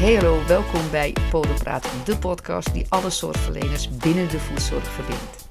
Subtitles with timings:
[0.00, 5.46] Hey hallo, welkom bij Polenpraat, de podcast die alle zorgverleners binnen de voedzorg verbindt.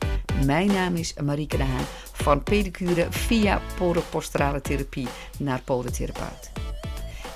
[0.46, 5.08] Mijn naam is Marieke de Haan, van pedicure via podoposturale therapie
[5.38, 6.52] naar podotherapeut.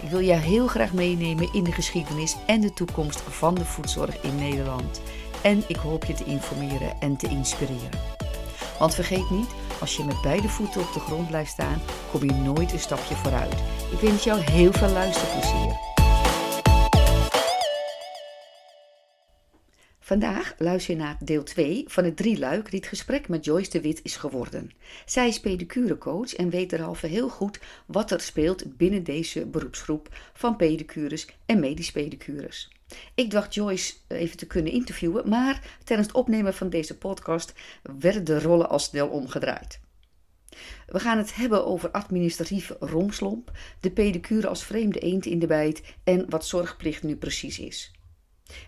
[0.01, 4.21] Ik wil jou heel graag meenemen in de geschiedenis en de toekomst van de voedzorg
[4.21, 5.01] in Nederland.
[5.41, 7.99] En ik hoop je te informeren en te inspireren.
[8.79, 9.49] Want vergeet niet,
[9.79, 13.15] als je met beide voeten op de grond blijft staan, kom je nooit een stapje
[13.15, 13.53] vooruit.
[13.91, 15.92] Ik wens jou heel veel luisterplezier.
[20.05, 23.81] Vandaag luister je naar deel 2 van het drieluik die het gesprek met Joyce de
[23.81, 24.71] Wit is geworden.
[25.05, 30.55] Zij is pedicurecoach en weet derhalve heel goed wat er speelt binnen deze beroepsgroep van
[30.55, 32.71] pedicures en medisch pedicures.
[33.15, 37.53] Ik dacht Joyce even te kunnen interviewen, maar tijdens het opnemen van deze podcast
[37.97, 39.79] werden de rollen al snel omgedraaid.
[40.87, 45.81] We gaan het hebben over administratieve romslomp, de pedicure als vreemde eend in de bijt
[46.03, 47.91] en wat zorgplicht nu precies is.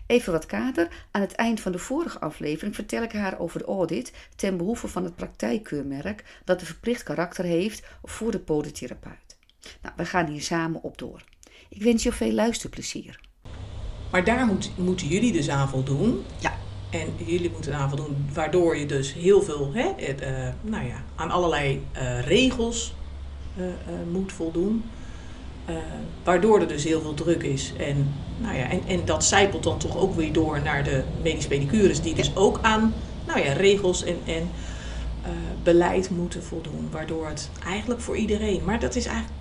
[0.06, 0.88] Even wat kader.
[1.10, 4.88] Aan het eind van de vorige aflevering vertel ik haar over de audit ten behoeve
[4.88, 9.38] van het praktijkkeurmerk dat een verplicht karakter heeft voor de podotherapeut.
[9.82, 11.22] Nou, we gaan hier samen op door.
[11.68, 13.20] Ik wens je veel luisterplezier.
[14.10, 16.24] Maar daar moet, moeten jullie dus aan voldoen.
[16.40, 16.54] Ja.
[16.90, 21.04] En jullie moeten aan voldoen, waardoor je dus heel veel hè, het, uh, nou ja,
[21.14, 22.94] aan allerlei uh, regels
[23.58, 23.64] uh,
[24.10, 24.84] moet voldoen.
[26.24, 27.72] Waardoor er dus heel veel druk is.
[27.78, 31.46] En, nou ja, en, en dat zijpelt dan toch ook weer door naar de medisch
[31.46, 32.94] pedicures, die dus ook aan
[33.26, 34.50] nou ja, regels en, en
[35.62, 36.88] beleid moeten voldoen.
[36.90, 39.34] Waardoor het eigenlijk voor iedereen, maar dat is eigenlijk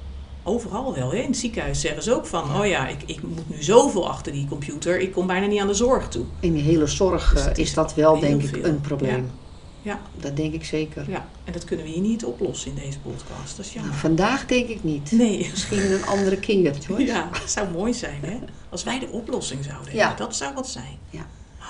[0.43, 1.11] overal wel.
[1.11, 1.17] Hè?
[1.17, 4.31] In het ziekenhuis zeggen ze ook van, oh ja, ik, ik moet nu zoveel achter
[4.31, 6.25] die computer, ik kom bijna niet aan de zorg toe.
[6.39, 9.15] In de hele zorg dus is, is, dat wel, denk ik, een probleem.
[9.15, 9.44] Ja.
[9.85, 9.99] Ja.
[10.17, 11.09] Dat denk ik zeker.
[11.09, 13.57] Ja, en dat kunnen we hier niet oplossen in deze podcast.
[13.57, 13.73] Dat is.
[13.73, 15.11] Nou, vandaag denk ik niet.
[15.11, 15.47] Nee.
[15.51, 16.75] Misschien een andere keer.
[16.87, 17.01] Hoor.
[17.13, 18.37] Ja, dat zou mooi zijn, hè?
[18.69, 20.09] Als wij de oplossing zouden hebben.
[20.09, 20.15] Ja.
[20.15, 20.97] Dat zou wat zijn.
[21.09, 21.27] Ja.
[21.59, 21.67] Oh,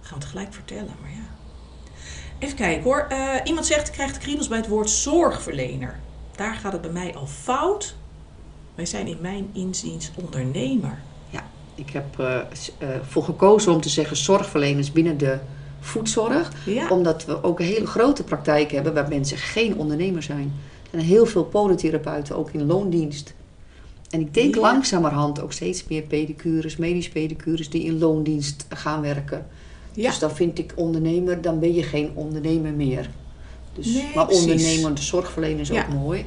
[0.00, 1.34] gaan we het gelijk vertellen, maar ja.
[2.38, 3.06] Even kijken hoor.
[3.10, 5.98] Uh, iemand zegt, krijgt kriebels bij het woord zorgverlener.
[6.36, 7.96] Daar gaat het bij mij al fout.
[8.74, 10.98] Wij zijn in mijn inziens ondernemer.
[11.30, 12.26] Ja, ik heb uh,
[12.78, 15.38] uh, voor gekozen om te zeggen zorgverleners binnen de
[15.86, 16.52] voedzorg.
[16.64, 16.88] Ja.
[16.88, 20.52] Omdat we ook een hele grote praktijk hebben waar mensen geen ondernemer zijn.
[20.90, 23.34] Zijn heel veel podotherapeuten, ook in loondienst.
[24.10, 24.60] En ik denk Ja.
[24.60, 29.46] langzamerhand ook steeds meer pedicures, medisch pedicures die in loondienst gaan werken.
[29.92, 30.08] Ja.
[30.08, 33.10] Dus dan vind ik ondernemer, dan ben je geen ondernemer meer.
[33.72, 36.24] Dus, Nee, maar ondernemende zorgverlener is ook mooi.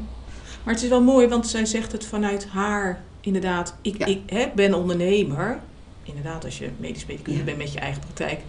[0.64, 4.46] Maar het is wel mooi, want zij zegt het vanuit haar, inderdaad, ik, ik hè,
[4.56, 5.60] ben ondernemer.
[6.04, 8.40] Inderdaad, als je medisch pedicure bent met je eigen praktijk.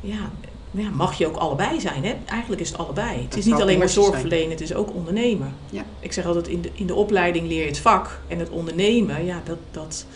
[0.00, 0.30] Ja,
[0.70, 2.04] ja, mag je ook allebei zijn.
[2.04, 2.14] Hè?
[2.26, 3.22] Eigenlijk is het allebei.
[3.22, 5.54] Het is niet alleen maar zorgverlenen, het is ook ondernemen.
[5.70, 5.84] Ja.
[6.00, 8.20] Ik zeg altijd, in de, in de opleiding leer je het vak.
[8.28, 10.06] En het ondernemen, ja, dat, dat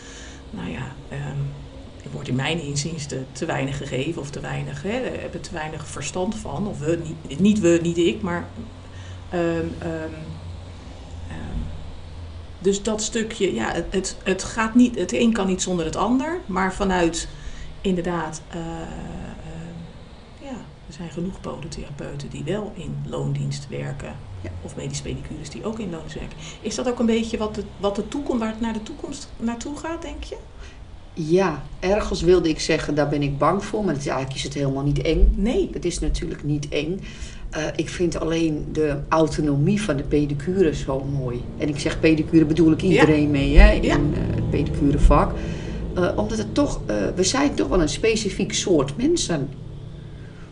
[0.49, 4.21] nou ja, ehm, wordt in mijn inziens te, te weinig gegeven.
[4.21, 6.67] Of te weinig, hè, hebben te weinig verstand van.
[6.67, 8.47] Of we, niet, niet we, niet ik, maar...
[9.29, 10.11] ehm, ehm,
[12.63, 15.95] dus dat stukje, ja, het, het, het gaat niet, het een kan niet zonder het
[15.95, 17.27] ander, maar vanuit
[17.81, 18.59] inderdaad, eh,
[20.93, 24.49] er zijn genoeg podotherapeuten die wel in loondienst werken, Ja.
[24.61, 26.37] of medisch pedicures die ook in loondienst werken.
[26.61, 29.29] Is dat ook een beetje wat de, wat de toekomst, waar het naar de toekomst
[29.39, 30.35] naartoe gaat, denk je?
[31.13, 33.83] Ja, ergens wilde ik zeggen, daar ben ik bang voor.
[33.83, 35.33] Maar het is, eigenlijk is het helemaal niet eng.
[35.35, 35.69] Nee.
[35.73, 36.99] Het is natuurlijk niet eng.
[37.57, 41.43] Uh, ik vind alleen de autonomie van de pedicure zo mooi.
[41.57, 43.29] En ik zeg pedicure bedoel ik iedereen Ja.
[43.29, 43.95] mee hè, in Ja.
[43.97, 44.01] uh,
[44.35, 45.31] het pedicurevak.
[45.97, 46.81] Uh, omdat het toch,
[47.15, 49.49] we zijn toch wel een specifiek soort mensen.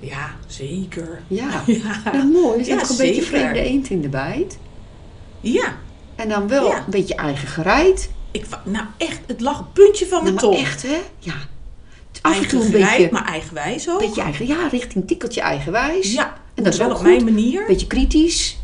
[0.01, 1.22] Ja, zeker.
[1.28, 2.01] Ja, Ja.
[2.13, 2.59] Nou, mooi.
[2.59, 4.57] Is Ja, een beetje vreemde eend in de bijt.
[5.39, 5.75] Ja.
[6.16, 6.78] En dan wel Ja.
[6.78, 8.11] een beetje eigen gereid.
[8.31, 10.66] Ik, nou echt, het lag een puntje van mijn Nou, tong.
[10.66, 10.97] echt hè?
[11.19, 11.34] Ja.
[12.22, 14.00] Af en toe een beetje, maar eigenwijs ook.
[14.00, 16.13] beetje eigen, ja, richting tikkeltje eigenwijs.
[16.13, 17.06] Ja, En dat is wel op goed.
[17.06, 17.66] mijn manier.
[17.66, 18.57] Beetje kritisch.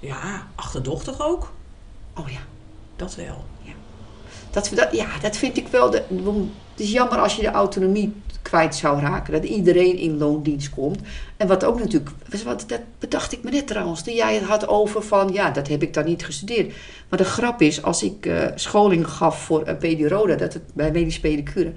[0.00, 1.52] Ja, achterdochtig ook.
[2.18, 2.38] Oh ja.
[2.96, 3.44] Dat wel.
[4.50, 5.90] Dat, dat, ja, dat vind ik wel.
[5.90, 6.02] De,
[6.76, 8.12] het is jammer als je de autonomie
[8.42, 9.32] kwijt zou raken.
[9.32, 10.98] Dat iedereen in loondienst komt.
[11.36, 12.10] En wat ook natuurlijk.
[12.44, 14.02] Wat, dat bedacht ik me net trouwens.
[14.02, 15.32] Toen jij het had over van.
[15.32, 16.74] Ja, dat heb ik dan niet gestudeerd.
[17.08, 17.82] Maar de grap is.
[17.82, 20.34] Als ik uh, scholing gaf voor een pediroda.
[20.34, 21.72] Dat het bij medisch pedicure.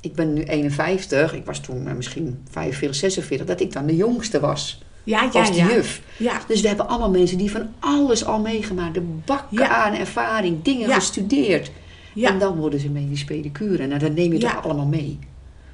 [0.00, 1.34] Ik ben nu 51.
[1.34, 3.46] Ik was toen uh, misschien 45, 46.
[3.46, 4.82] Dat ik dan de jongste was.
[5.04, 5.68] Ja, ja, als de ja.
[5.68, 6.02] juf.
[6.46, 8.94] Dus we hebben allemaal mensen die van alles al meegemaakt.
[8.94, 10.62] De bakken aan ervaring.
[10.62, 11.70] Dingen gestudeerd.
[12.14, 12.28] Ja.
[12.28, 13.86] En dan worden ze medisch pedicure.
[13.86, 14.54] Nou, dat neem je Ja.
[14.54, 15.18] toch allemaal mee.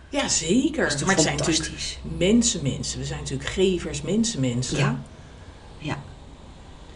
[0.08, 0.82] ja zeker.
[0.82, 2.98] Dat is toch maar het zijn natuurlijk mensen, mensen.
[2.98, 4.78] We zijn natuurlijk gevers, mensen, mensen.
[4.78, 4.98] Ja.
[5.78, 5.98] Ja.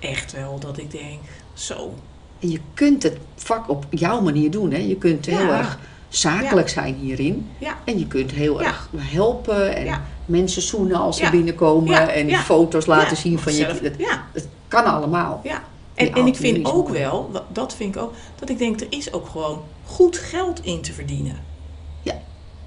[0.00, 1.20] Echt wel dat ik denk,
[1.54, 1.94] zo.
[2.40, 4.70] En je kunt het vak op jouw manier doen.
[4.70, 4.78] Hè?
[4.78, 5.58] Je kunt heel Ja.
[5.58, 5.78] erg
[6.08, 7.48] zakelijk zijn hierin.
[7.58, 7.78] Ja.
[7.84, 13.16] En je kunt heel erg helpen en mensen zoenen als ze binnenkomen en foto's laten
[13.16, 13.64] zien van je.
[14.32, 15.40] Het kan allemaal.
[15.44, 15.62] ja.
[15.94, 19.12] En, en ik vind ook wel, dat vind ik ook, dat ik denk er is
[19.12, 21.44] ook gewoon goed geld in te verdienen.
[22.02, 22.22] Ja.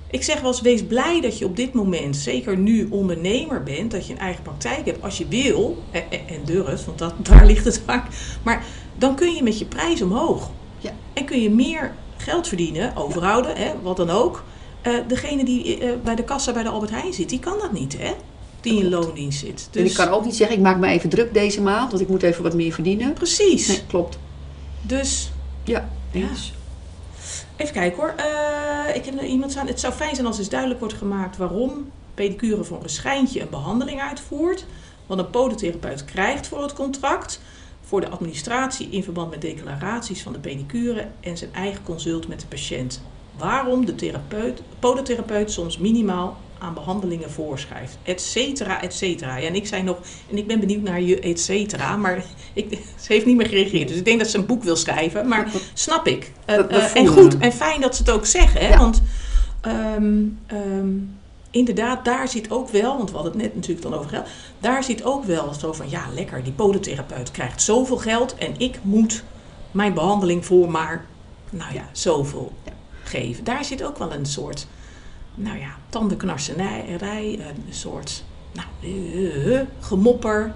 [0.09, 3.91] Ik zeg wel eens, wees blij dat je op dit moment, zeker nu ondernemer bent,
[3.91, 7.13] dat je een eigen praktijk hebt als je wil en, en, en durft, want dat,
[7.29, 8.07] daar ligt het vaak.
[8.43, 10.49] Maar dan kun je met je prijs omhoog.
[10.79, 10.91] Ja.
[11.13, 14.43] En kun je meer geld verdienen, overhouden, hè, wat dan ook.
[14.81, 17.71] Eh, degene die eh, bij de kassa bij de Albert Heijn zit, die kan dat
[17.71, 18.13] niet, hè?
[18.73, 19.69] Die in loondienst zit.
[19.73, 22.09] En ik kan ook niet zeggen, ik maak me even druk deze maand, want ik
[22.09, 23.13] moet even wat meer verdienen.
[23.13, 23.67] Precies.
[23.67, 24.17] Nee, klopt.
[24.81, 25.31] Dus
[25.63, 25.89] Ja.
[27.55, 28.13] Even kijken hoor.
[28.17, 29.67] Eh, ik heb er iemand staan.
[29.67, 33.49] Het zou fijn zijn als eens duidelijk wordt gemaakt waarom pedicure voor een schijntje een
[33.49, 34.65] behandeling uitvoert.
[35.05, 37.41] Wat een podotherapeut krijgt voor het contract.
[37.81, 42.39] Voor de administratie in verband met declaraties van de pedicure en zijn eigen consult met
[42.39, 43.01] de patiënt.
[43.37, 47.97] Waarom de therapeut, podotherapeut soms minimaal aan behandelingen voorschrijft.
[48.03, 49.37] Et cetera, et cetera.
[49.37, 49.97] Ja, en ik zei nog,
[50.31, 52.23] en ik ben benieuwd naar je et cetera, maar
[52.53, 53.87] ik, ze heeft niet meer gereageerd.
[53.87, 56.31] Dus ik denk dat ze een boek wil schrijven, maar snap ik.
[56.45, 58.61] Eh, eh, en goed, en fijn dat ze het ook zeggen.
[58.61, 58.67] Hè?
[58.67, 58.77] Ja.
[58.77, 59.01] Want
[59.61, 60.89] ehm, ehm,
[61.51, 64.27] inderdaad, daar zit ook wel, want we hadden het net natuurlijk dan over geld.
[64.59, 68.79] Daar zit ook wel zo van, ja lekker, die podotherapeut krijgt zoveel geld en ik
[68.81, 69.23] moet
[69.71, 71.05] mijn behandeling voor maar,
[71.49, 72.71] nou ja, zoveel Ja.
[73.03, 73.43] geven.
[73.43, 74.67] Daar zit ook wel een soort,
[75.35, 76.99] nou ja, tandenknarserij,
[77.39, 80.53] een soort, nou, eh, gemopper.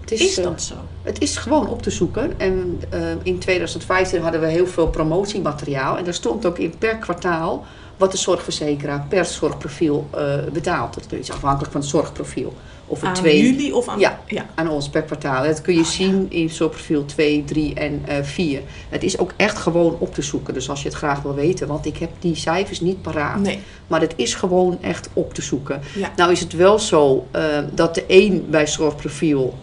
[0.00, 0.74] Het Is eh, dat zo?
[1.02, 2.40] Het is gewoon op te zoeken.
[2.40, 5.98] En eh, in 2015 hadden we heel veel promotiemateriaal.
[5.98, 7.64] En daar stond ook in per kwartaal
[8.00, 10.94] wat de zorgverzekeraar per zorgprofiel eh, betaalt.
[10.94, 12.54] Dat is afhankelijk van het zorgprofiel.
[12.86, 13.98] Of het Aan twee jullie of aan...
[13.98, 14.20] Ja.
[14.26, 14.46] ja.
[14.54, 15.44] aan ons per kwartaal.
[15.44, 15.92] Dat kun je Oh, ja.
[15.92, 18.60] zien in zorgprofiel 2, 3 en eh 4.
[18.88, 20.54] Het is ook echt gewoon op te zoeken.
[20.54, 23.40] Dus als je het graag wil weten, want ik heb die cijfers niet paraat.
[23.40, 25.80] Nee, Maar het is gewoon echt op te zoeken.
[25.94, 26.12] ja.
[26.16, 27.42] Nou is het wel zo eh,
[27.74, 29.54] dat de een bij zorgprofiel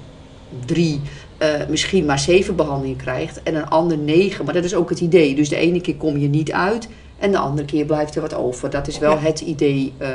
[0.65, 1.01] 3
[1.37, 4.45] eh, misschien maar 7 behandelingen krijgt en een ander 9.
[4.45, 5.35] Maar dat is ook het idee.
[5.35, 6.87] Dus de ene keer kom je niet uit
[7.19, 8.69] en de andere keer blijft er wat over.
[8.69, 9.19] Dat is wel Ja.
[9.19, 10.09] het idee eh,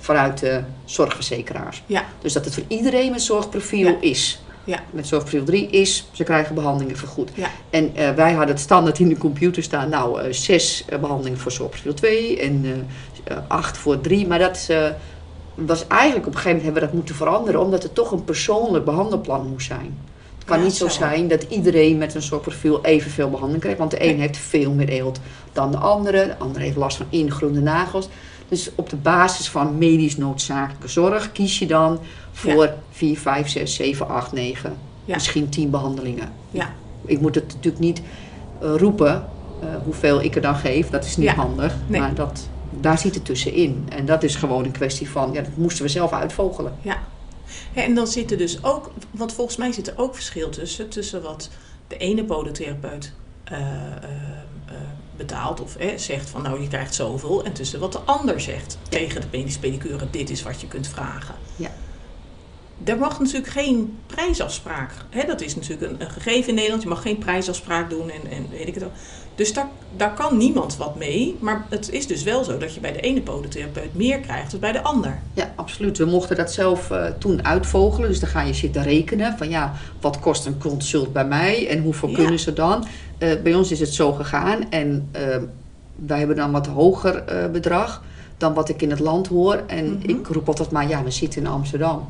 [0.00, 1.82] vanuit de zorgverzekeraars.
[1.86, 2.04] Ja.
[2.20, 3.96] Dus dat het voor iedereen met zorgprofiel Ja.
[4.00, 4.42] is.
[4.64, 4.78] Ja.
[4.90, 7.30] Met zorgprofiel 3 is, ze krijgen behandelingen vergoed.
[7.34, 7.48] Ja.
[7.70, 11.38] En eh, wij hadden het standaard in de computer staan, nou, eh, zes eh, behandelingen
[11.38, 12.86] voor zorgprofiel 2 en
[13.48, 14.26] acht voor 3.
[14.26, 14.68] Maar dat
[15.54, 18.24] was eigenlijk op een gegeven moment hebben we dat moeten veranderen, omdat het toch een
[18.24, 19.98] persoonlijk behandelplan moest zijn.
[20.48, 24.04] Het kan niet zo zijn dat iedereen met een zorgprofiel evenveel behandeling krijgt, want de
[24.08, 25.20] een heeft veel meer eelt
[25.52, 28.08] dan de andere, de andere heeft last van ingroende nagels.
[28.48, 31.98] Dus op de basis van medisch noodzakelijke zorg kies je dan
[32.32, 35.14] voor 4, 5, 6, 7, 8, 9, Ja.
[35.14, 36.32] misschien 10 behandelingen.
[36.50, 36.72] Ja.
[37.04, 38.02] Ik moet het natuurlijk niet
[38.60, 39.24] eh, roepen
[39.62, 41.34] eh, hoeveel ik er dan geef, dat is niet Ja.
[41.34, 41.74] handig.
[41.86, 42.00] Nee.
[42.00, 43.86] Maar dat, daar zit het tussenin.
[43.88, 46.72] En dat is gewoon een kwestie van, ja, dat moesten we zelf uitvogelen.
[46.82, 46.96] Ja.
[47.74, 51.22] En dan zit er dus ook, want volgens mij zit er ook verschil tussen, tussen
[51.22, 51.50] wat
[51.86, 53.12] de ene podotherapeut
[53.44, 54.04] eh, eh,
[54.66, 54.74] eh,
[55.16, 58.78] betaalt of eh, zegt van nou je krijgt zoveel, en tussen wat de ander zegt
[58.88, 61.34] tegen de medische pedicure, dit is wat je kunt vragen.
[61.56, 61.70] Ja.
[62.84, 64.92] Er mag natuurlijk geen prijsafspraak.
[65.10, 66.82] Hè, dat is natuurlijk een, een gegeven in Nederland.
[66.82, 68.92] Je mag geen prijsafspraak doen en, en weet ik het wel.
[69.38, 71.36] Dus daar, daar kan niemand wat mee.
[71.40, 74.60] Maar het is dus wel zo dat je bij de ene podotherapeut meer krijgt dan
[74.60, 75.18] bij de ander.
[75.34, 75.98] Ja, absoluut.
[75.98, 78.08] We mochten dat zelf eh, toen uitvogelen.
[78.08, 81.82] Dus dan ga je zitten rekenen van ja, wat kost een consult bij mij en
[81.82, 82.14] hoeveel Ja.
[82.14, 82.84] kunnen ze dan?
[83.18, 85.36] Eh, bij ons is het zo gegaan en eh,
[86.06, 88.02] wij hebben dan wat hoger eh, bedrag
[88.36, 89.62] dan wat ik in het land hoor.
[89.66, 90.08] En Mhm.
[90.10, 92.08] ik roep altijd maar ja, we zitten in Amsterdam.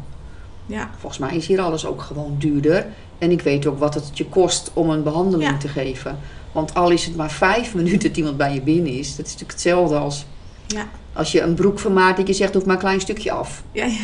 [0.69, 2.87] Ja, Volgens mij is hier alles ook gewoon duurder.
[3.19, 5.57] En ik weet ook wat het je kost om een behandeling Ja.
[5.57, 6.19] te geven.
[6.53, 9.33] Want al is het maar vijf minuten dat iemand bij je binnen is, dat is
[9.33, 10.27] natuurlijk hetzelfde als
[10.67, 13.63] ja, als je een broek vermaakt dat je zegt, doe maar een klein stukje af.
[13.73, 13.97] ja, ja.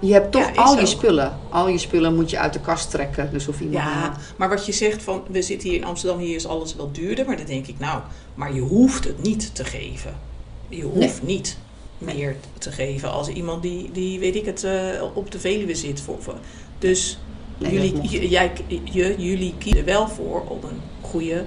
[0.00, 1.38] Je hebt toch al je spullen.
[1.48, 3.28] Al je spullen moet je uit de kast trekken.
[3.32, 3.84] Dus of iemand.
[3.84, 6.92] Ja, maar wat je zegt van we zitten hier in Amsterdam, hier is alles wel
[6.92, 7.26] duurder.
[7.26, 8.00] Maar dan denk ik, nou,
[8.34, 10.14] maar je hoeft het niet te geven.
[10.68, 11.56] Je hoeft niet
[12.04, 16.00] meer te geven als iemand die, die weet ik het, eh, op de Veluwe zit.
[16.00, 16.36] Voor, voor.
[16.78, 17.18] Dus
[17.58, 18.52] Nee, jullie, j- jij,
[18.84, 21.44] je, jullie kiezen wel voor om een goede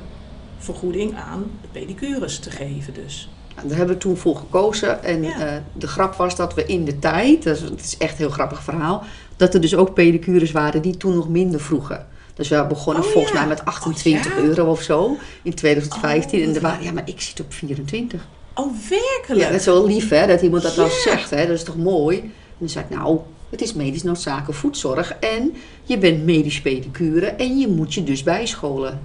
[0.58, 2.94] vergoeding aan de pedicures te geven.
[2.94, 5.04] Dus Daar hebben we toen voor gekozen.
[5.04, 5.40] En Ja.
[5.48, 8.18] eh, de grap was dat we in de tijd, dat is, het is echt een
[8.18, 9.04] heel grappig verhaal,
[9.36, 12.08] dat er dus ook pedicures waren die toen nog minder vroegen.
[12.34, 13.40] Dus we begonnen Oh, volgens ja.
[13.40, 14.44] mij met 28 Oh, ja?
[14.44, 16.40] euro of zo in 2015.
[16.42, 18.28] Oh, en er waren, ja, maar ik zit op 24.
[18.56, 19.42] Oh, werkelijk?
[19.42, 20.90] Ja, dat is wel lief hè, dat iemand dat Ja.
[20.90, 21.30] zegt.
[21.30, 21.48] Hè?
[21.48, 22.20] Dat is toch mooi?
[22.20, 23.20] En dan zei ik, nou,
[23.50, 25.12] het is medisch noodzakelijke voedzorg.
[25.20, 29.02] En je bent medisch pedicure en je moet je dus bijscholen.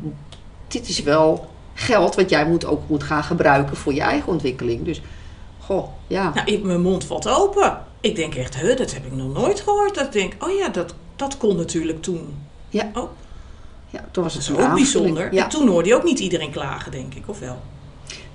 [0.68, 4.84] Dit is wel geld wat jij moet, ook moet gaan gebruiken voor je eigen ontwikkeling.
[4.84, 5.02] Dus,
[5.58, 6.32] goh, ja.
[6.34, 7.78] Nou, ik, mijn mond valt open.
[8.00, 9.94] Ik denk echt, hè, dat heb ik nog nooit gehoord.
[9.94, 12.34] Dat ik denk, oh ja, dat, dat kon natuurlijk toen.
[12.68, 12.90] Ja.
[12.94, 13.10] Oh,
[13.90, 15.34] ja toen was dat het is een ook bijzonder.
[15.34, 15.42] Ja.
[15.44, 17.58] En toen hoorde je ook niet iedereen klagen, denk ik, of wel?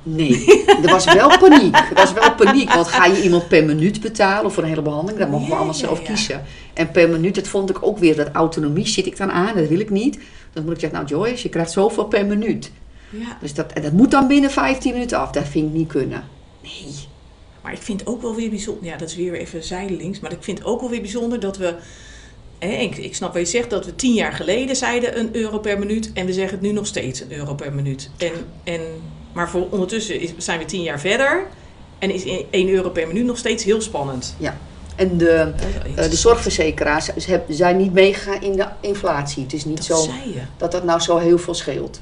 [0.08, 1.76] Nee, er was wel paniek.
[1.76, 4.82] Er was wel paniek, want ga je iemand per minuut betalen of voor een hele
[4.82, 6.44] behandeling, dat mogen we allemaal zelf kiezen.
[6.74, 9.68] En per minuut, dat vond ik ook weer, dat autonomie zit ik dan aan, dat
[9.68, 10.20] wil ik niet.
[10.54, 12.72] Dan moet ik zeggen, nou Joyce, je krijgt zoveel per minuut.
[13.10, 13.38] Ja.
[13.42, 16.24] Dus dat, en dat moet dan binnen 15 minuten af, dat vind ik niet kunnen.
[16.62, 16.94] Nee.
[17.62, 20.44] Maar ik vind ook wel weer bijzonder, ja, dat is weer even zijdelings, maar ik
[20.44, 21.76] vind ook wel weer bijzonder dat we,
[23.02, 26.14] ik snap wat je zegt, dat we tien jaar geleden zeiden een euro per minuut
[26.14, 28.10] en we zeggen het nu nog steeds een euro per minuut.
[28.18, 28.32] En,
[28.64, 28.82] en,
[29.36, 31.48] maar voor ondertussen is, zijn we tien jaar verder
[32.00, 34.36] en is 1 euro per minuut nog steeds heel spannend.
[34.96, 35.54] En de,
[35.96, 37.10] eh, de zorgverzekeraars
[37.48, 39.44] zijn niet meegegaan in de inflatie.
[39.44, 40.08] Het is niet Dat zo
[40.58, 42.02] dat dat nou zo heel veel scheelt.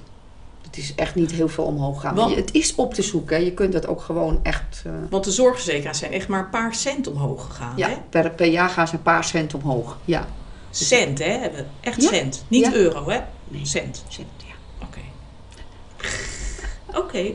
[0.62, 2.16] Het is echt niet heel veel omhoog gaan.
[2.16, 3.36] Want- het is op te zoeken.
[3.38, 3.44] hè.
[3.44, 4.82] Je kunt dat ook gewoon echt...
[4.86, 7.72] eh, Want de zorgverzekeraars zijn echt maar een paar cent omhoog gegaan.
[7.75, 7.88] Hè?
[7.88, 9.98] ja, per, per jaar gaan ze een paar cent omhoog.
[10.06, 10.28] Ja.
[10.70, 11.38] Cent, hè?
[11.82, 12.08] Echt Ja.
[12.10, 12.46] cent.
[12.48, 12.74] Niet Ja.
[12.74, 13.20] euro, hè?
[13.48, 14.04] Nee, Cent.
[14.08, 14.42] cent, ja.
[16.95, 17.31] Oké.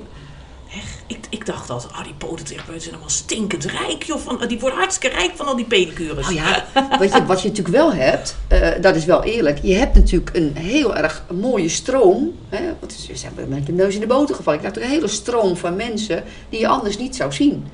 [0.77, 4.19] Echt, Ik, ik dacht altijd, oh, die podotherapeuten zijn allemaal stinkend rijk, joh.
[4.19, 6.25] Van, die worden hartstikke rijk van al die pedicures.
[6.25, 6.65] Nou ja,
[6.99, 9.59] wat je, wat je natuurlijk wel hebt, eh, dat is wel eerlijk.
[9.63, 12.33] Je hebt natuurlijk een heel erg mooie stroom.
[12.49, 12.61] Hè,
[13.07, 14.61] ze zijn met de neus in de boter gevallen.
[14.61, 17.67] Je hebt natuurlijk een hele stroom van mensen die je anders niet zou zien.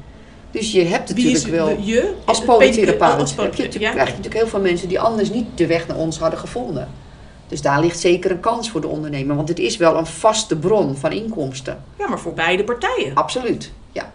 [0.50, 1.78] Dus je hebt is natuurlijk wel...
[1.80, 2.14] je?
[2.24, 3.90] Als polytherapeut oh, natuurlijk- ja.
[3.90, 6.88] krijg je natuurlijk heel veel mensen die anders niet de weg naar ons hadden gevonden.
[7.48, 9.36] Dus daar ligt zeker een kans voor de ondernemer.
[9.36, 11.84] Want het is wel een vaste bron van inkomsten.
[11.98, 13.14] ja, maar voor beide partijen.
[13.14, 14.12] Absoluut, ja.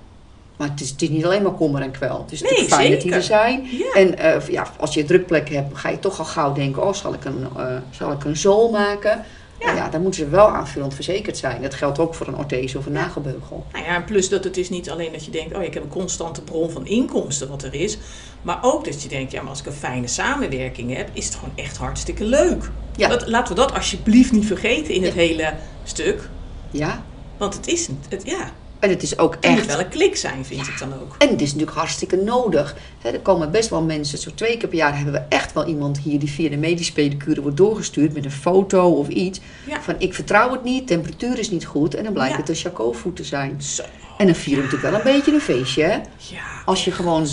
[0.57, 2.21] Maar het is, het is niet alleen maar kommer en kwel.
[2.21, 3.17] Het is Nee, natuurlijk fijn dat die zeker.
[3.17, 3.67] er zijn.
[3.71, 3.93] Ja.
[3.93, 6.83] En eh, ja, als je een drukplek hebt, ga je toch al gauw denken...
[6.87, 9.23] oh, zal ik een, eh, zal ik een zool maken?
[9.59, 9.73] Ja.
[9.75, 9.89] Ja.
[9.89, 11.61] dan moeten ze wel aanvullend verzekerd zijn.
[11.61, 12.99] Dat geldt ook voor een orthese of een Ja.
[13.01, 13.65] nagelbeugel.
[13.71, 15.83] Nou ja, en plus dat het is niet alleen dat je denkt, oh, ik heb
[15.83, 17.97] een constante bron van inkomsten wat er is.
[18.41, 21.35] Maar ook dat je denkt, ja, maar als ik een fijne samenwerking heb, is het
[21.35, 22.69] gewoon echt hartstikke leuk.
[22.95, 23.07] Ja.
[23.07, 26.29] Dat, laten we dat alsjeblieft niet vergeten in het hele stuk.
[26.71, 27.03] Ja,
[27.37, 29.67] Want het is, het, ja, en het is ook het moet echt...
[29.67, 31.15] wel een klik zijn, vind ik dan ook.
[31.17, 32.75] En het is natuurlijk hartstikke nodig.
[33.01, 35.99] Er komen best wel mensen, zo twee keer per jaar hebben we echt wel iemand
[35.99, 39.39] hier die via de medische pedicure wordt doorgestuurd met een foto of iets.
[39.67, 39.81] Ja.
[39.81, 42.39] Van ik vertrouw het niet, temperatuur is niet goed en dan blijkt Ja.
[42.39, 43.61] het een Chacot-voet te zijn.
[43.61, 43.83] Zo,
[44.17, 45.93] En dan vieren we natuurlijk wel een beetje een feestje, hè?
[46.17, 46.61] ja.
[46.65, 47.27] Als je gewoon,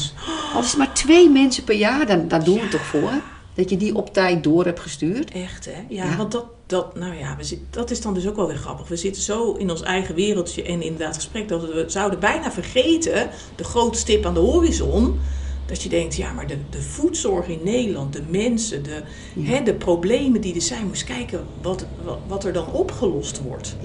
[0.54, 3.10] al is het maar twee mensen per jaar, dan, daar doen we het toch voor.
[3.54, 5.30] Dat je die op tijd door hebt gestuurd.
[5.30, 5.84] Echt, hè?
[5.88, 6.16] Ja.
[6.16, 8.88] want dat, dat, nou ja, we zit, dat is dan dus ook wel weer grappig.
[8.88, 13.30] We zitten zo in ons eigen wereldje en inderdaad gesprek dat we zouden bijna vergeten,
[13.56, 15.18] de grote stip aan de horizon,
[15.66, 19.02] dat je denkt, ja, maar de, de voedzorg in Nederland, de mensen, de,
[19.34, 19.50] Ja.
[19.50, 23.76] hè, de problemen die er zijn, moest kijken wat, wat, wat er dan opgelost wordt.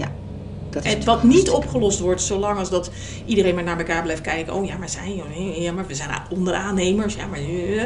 [0.70, 2.92] Dat is En wat niet opgelost wordt, zolang als dat
[3.26, 4.54] iedereen maar naar elkaar blijft kijken.
[4.54, 5.16] Oh ja, maar zijn
[5.62, 7.16] ja, maar we zijn onderaannemers.
[7.16, 7.84] Ja, maar eh,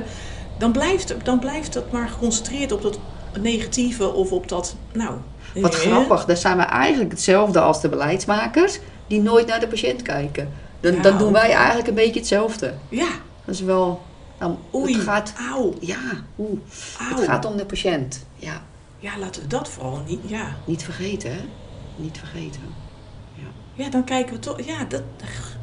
[0.57, 2.99] dan blijft, dan blijft dat maar geconcentreerd op dat
[3.41, 4.75] negatieve of op dat.
[4.93, 5.15] Nou,
[5.55, 10.01] Wat grappig, daar zijn we eigenlijk hetzelfde als de beleidsmakers die nooit naar de patiënt
[10.01, 10.51] kijken.
[10.79, 12.73] Dan, Ja, dan doen wij eigenlijk een beetje hetzelfde.
[12.89, 13.07] Ja,
[13.45, 14.01] Dat is wel,
[14.39, 15.97] nou, oei, het gaat, auw, ja,
[16.37, 16.59] auw.
[17.15, 18.25] het gaat om de patiënt.
[18.35, 18.61] Ja,
[18.99, 20.19] Ja, laten we dat vooral niet.
[20.25, 21.41] Ja, niet vergeten, hè?
[21.95, 22.61] Niet vergeten.
[23.73, 24.61] ja dan kijken we toch.
[24.61, 25.01] Ja, dat,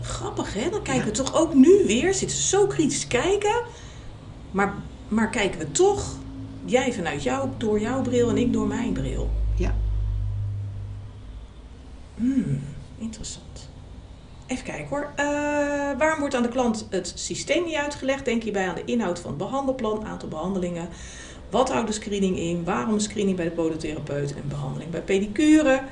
[0.02, 0.70] grappig hè.
[0.70, 1.10] Dan kijken Ja.
[1.10, 2.14] we toch ook nu weer.
[2.14, 3.62] Zitten zo kritisch kijken.
[4.50, 4.74] Maar,
[5.08, 6.04] maar kijken we toch.
[6.64, 9.30] Jij vanuit jou, door jouw bril en ik door mijn bril.
[9.56, 9.74] Ja.
[12.14, 12.60] Hmm,
[12.98, 13.70] interessant.
[14.46, 15.12] Even kijken hoor.
[15.16, 15.26] Eh,
[15.98, 18.24] waarom wordt aan de klant het systeem niet uitgelegd?
[18.24, 20.88] Denk hierbij aan de inhoud van het behandelplan, aantal behandelingen.
[21.52, 22.64] Wat houdt de screening in?
[22.64, 25.82] Waarom een screening bij de podotherapeut en behandeling bij pedicure?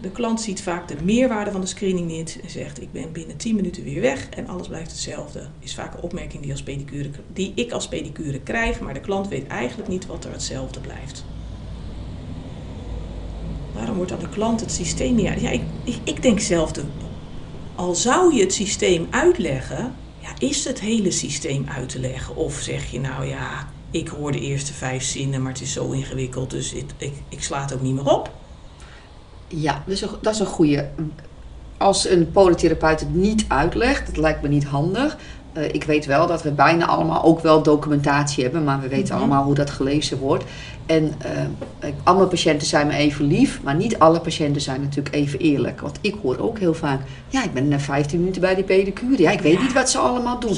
[0.00, 3.36] De klant ziet vaak de meerwaarde van de screening niet en zegt: Ik ben binnen
[3.36, 5.46] 10 minuten weer weg en alles blijft hetzelfde.
[5.58, 9.28] Is vaak een opmerking die, als pedicure, die ik als pedicure krijg, maar de klant
[9.28, 11.24] weet eigenlijk niet wat er hetzelfde blijft.
[13.74, 15.40] Waarom wordt aan de klant het systeem niet?
[15.40, 16.82] Ja, ik, ik, ik denk zelf, de,
[17.74, 22.36] al zou je het systeem uitleggen, ja, is het hele systeem uit te leggen?
[22.36, 25.90] Of zeg je nou ja, ik hoor de eerste vijf zinnen, maar het is zo
[25.90, 28.30] ingewikkeld, dus ik, ik, ik sla het ook niet meer op.
[29.48, 30.88] Ja, dus dat is een goede.
[31.76, 35.16] Als een polytherapeut het niet uitlegt, dat lijkt me niet handig.
[35.52, 39.14] Eh, ik weet wel dat we bijna allemaal ook wel documentatie hebben, maar we weten
[39.14, 39.16] Mhm.
[39.22, 40.44] allemaal hoe dat gelezen wordt.
[40.86, 41.14] En
[41.80, 45.80] ik- alle patiënten zijn me even lief, maar niet alle patiënten zijn natuurlijk even eerlijk.
[45.80, 49.22] Want ik hoor ook heel vaak, ja, ik ben na 15 minuten bij die pedicure.
[49.22, 49.62] Ja, ik weet Ja.
[49.62, 50.56] niet wat ze allemaal doen.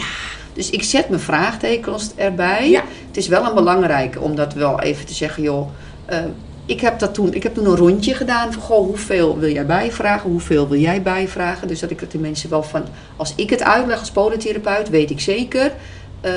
[0.53, 2.71] Dus ik zet mijn vraagtekens erbij.
[2.71, 2.83] Ja.
[3.07, 5.69] Het is wel een belangrijke om dat wel even te zeggen, joh.
[6.07, 6.19] eh,
[6.67, 9.67] ik heb, dat toen, ik heb toen een rondje gedaan van, goh, hoeveel wil jij
[9.67, 11.69] bijvragen, hoeveel wil jij bijvragen?
[11.69, 12.83] Dus dat ik het de mensen wel van,
[13.17, 15.73] als ik het uitleg als podotherapeut, weet ik zeker,
[16.21, 16.33] eh,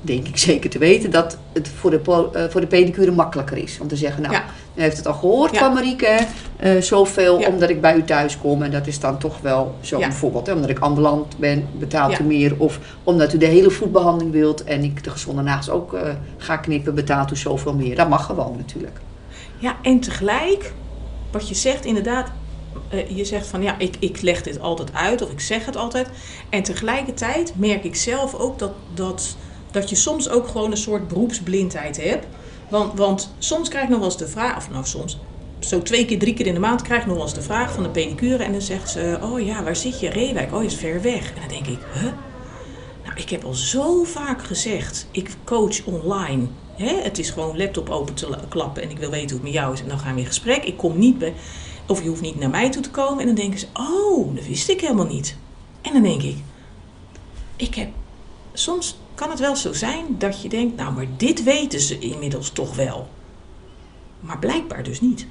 [0.00, 2.00] denk ik zeker te weten, dat het voor de,
[2.32, 3.78] eh, voor de pedicure makkelijker is.
[3.80, 4.44] Om te zeggen, nou, Ja.
[4.78, 5.58] U heeft het al gehoord Ja.
[5.58, 6.18] van Marieke,
[6.56, 7.48] eh, zoveel Ja.
[7.48, 8.62] omdat ik bij u thuis kom.
[8.62, 10.06] En dat is dan toch wel zo Ja.
[10.08, 12.54] bijvoorbeeld, hè, omdat ik ambulant ben, betaalt u meer.
[12.58, 16.56] Of omdat u de hele voetbehandeling wilt en ik de gezonde nagels ook eh, ga
[16.56, 17.96] knippen, betaalt u zoveel meer.
[17.96, 19.00] Dat mag gewoon natuurlijk.
[19.58, 20.72] Ja, en tegelijk,
[21.30, 22.30] wat je zegt inderdaad,
[22.88, 25.76] eh, je zegt van ja, ik, ik leg dit altijd uit of ik zeg het
[25.76, 26.08] altijd.
[26.50, 29.36] En tegelijkertijd merk ik zelf ook dat, dat,
[29.70, 32.26] dat je soms ook gewoon een soort beroepsblindheid hebt.
[32.68, 35.18] Want, want soms krijg ik nog wel eens de vraag, of nou soms,
[35.58, 37.72] zo twee keer, drie keer in de maand krijg ik nog wel eens de vraag
[37.72, 38.42] van de pedicure.
[38.44, 40.08] En dan zegt ze, oh ja, waar zit je?
[40.08, 41.32] Reewijk, oh je is ver weg.
[41.34, 42.12] En dan denk ik, huh?
[43.04, 46.46] Nou, ik heb al zo vaak gezegd, ik coach online.
[46.76, 46.94] Hè?
[47.02, 49.52] Het is gewoon laptop open te la- klappen en ik wil weten hoe het met
[49.52, 49.80] jou is.
[49.80, 50.64] En dan gaan we in gesprek.
[50.64, 51.34] Ik kom niet bij,
[51.86, 53.20] of je hoeft niet naar mij toe te komen.
[53.20, 55.36] En dan denken ze, oh, dat wist ik helemaal niet.
[55.82, 56.36] En dan denk ik,
[57.56, 57.88] ik heb,
[58.52, 62.50] soms kan het wel zo zijn dat je denkt, nou, maar dit weten ze inmiddels
[62.50, 63.08] toch wel.
[64.20, 65.26] Maar blijkbaar dus niet.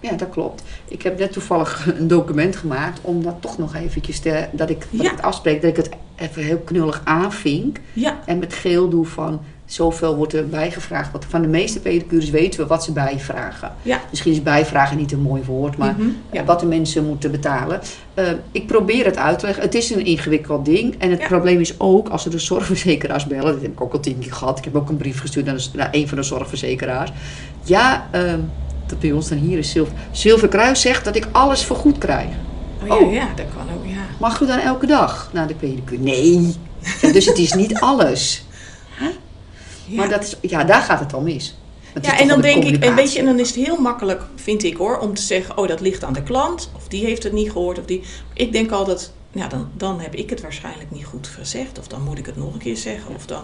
[0.00, 0.62] Ja, dat klopt.
[0.88, 4.86] Ik heb net toevallig een document gemaakt om dat toch nog eventjes te, dat ik,
[4.90, 5.10] wat Ja.
[5.10, 7.80] ik het afspreek, dat ik het even heel knullig aanvink.
[7.92, 11.12] Ja, En met geel doe van zoveel wordt er bijgevraagd.
[11.12, 13.72] Want van de meeste pedicures weten we wat ze bijvragen.
[13.82, 14.00] ja.
[14.10, 16.44] Misschien is bijvragen niet een mooi woord, maar Mhm, ja.
[16.44, 17.80] wat de mensen moeten betalen.
[18.14, 19.64] Eh, ik probeer het uit te leggen.
[19.64, 20.94] Het is een ingewikkeld ding.
[20.98, 21.26] En het Ja.
[21.26, 23.52] probleem is ook als ze de zorgverzekeraars bellen.
[23.52, 24.58] Dat heb ik ook al tien keer gehad.
[24.58, 27.12] Ik heb ook een brief gestuurd naar, de- naar een van de zorgverzekeraars.
[27.62, 28.40] Ja, ehm,
[28.86, 29.94] dat bij ons dan hier is Zilver.
[30.10, 32.28] Zilverkruis zegt dat ik alles vergoed krijg.
[32.82, 33.12] Oh, ja, Oh.
[33.12, 33.96] ja, dat kan ook, ja.
[34.20, 36.00] Mag u dan elke dag naar de pedicure?
[36.02, 36.54] Nee.
[37.12, 38.44] Dus het is niet alles.
[39.92, 39.98] Ja.
[39.98, 41.56] Maar dat is, ja, daar gaat het al mis.
[42.02, 44.62] Ja, en dan denk ik, en weet je, en dan is het heel makkelijk, vind
[44.64, 47.32] ik hoor, om te zeggen, oh, dat ligt aan de klant, of die heeft het
[47.32, 48.02] niet gehoord, of die.
[48.34, 52.02] Ik denk altijd, ja, dan, dan heb ik het waarschijnlijk niet goed gezegd, of dan
[52.02, 53.42] moet ik het nog een keer zeggen, of dan,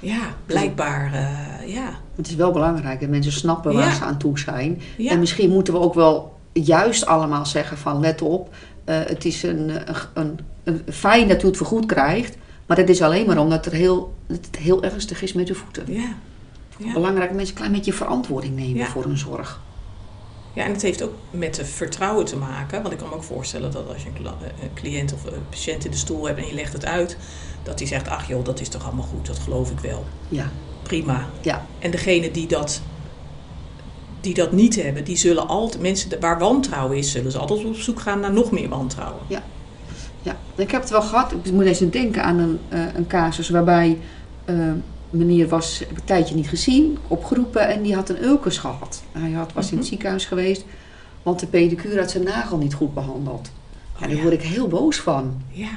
[0.00, 3.94] ja, blijkbaar, eh, ja, Het is wel belangrijk dat mensen snappen waar Ja.
[3.94, 4.80] ze aan toe zijn.
[4.96, 8.54] ja, En misschien moeten we ook wel juist allemaal zeggen van let op.
[8.84, 12.36] eh, het is een, een, een, een fijn dat u het vergoed krijgt.
[12.68, 15.54] Maar dat is alleen maar omdat er heel, dat het heel ernstig is met uw
[15.54, 15.84] voeten.
[15.92, 16.14] ja.
[16.78, 16.92] Ja.
[16.92, 18.86] Belangrijk dat mensen een klein beetje verantwoording nemen Ja.
[18.86, 19.60] voor hun zorg.
[20.52, 23.22] ja, en het heeft ook met de vertrouwen te maken, want ik kan me ook
[23.22, 24.30] voorstellen dat als je eh,
[24.62, 27.16] een cliënt of een patiënt in de stoel hebt en je legt het uit,
[27.62, 30.50] dat hij zegt, ach joh, dat is toch allemaal goed, dat geloof ik wel, Ja,
[30.82, 31.26] prima.
[31.40, 32.80] ja, En degene die dat,
[34.20, 37.76] die dat niet hebben, die zullen altijd, mensen waar wantrouwen is, zullen ze altijd op
[37.76, 39.22] zoek gaan naar nog meer wantrouwen.
[39.28, 39.42] ja.
[40.54, 41.32] Ik heb het wel gehad.
[41.42, 43.98] Ik moet eens denken aan een, eh, een casus waarbij
[44.44, 44.56] eh
[45.10, 49.02] meneer was heb ik een tijdje niet gezien, opgeroepen en die had een ulcus gehad.
[49.12, 49.88] Hij had, was in het Mhm.
[49.88, 50.64] ziekenhuis geweest,
[51.22, 53.50] want de pedicure had zijn nagel niet goed behandeld.
[53.72, 54.22] Ja, Oh, daar ja.
[54.22, 55.42] word ik heel boos van.
[55.50, 55.68] Ja,